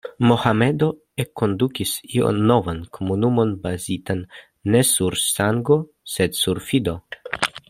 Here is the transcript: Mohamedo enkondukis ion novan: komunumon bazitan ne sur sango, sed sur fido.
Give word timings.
Mohamedo 0.29 0.87
enkondukis 1.23 1.91
ion 2.15 2.41
novan: 2.53 2.81
komunumon 2.99 3.53
bazitan 3.67 4.25
ne 4.73 4.85
sur 4.95 5.23
sango, 5.29 5.83
sed 6.17 6.43
sur 6.45 6.69
fido. 6.71 7.01